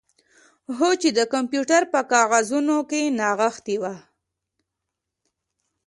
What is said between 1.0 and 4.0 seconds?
چې د کمپیوټر په کاغذونو کې نغښتې وه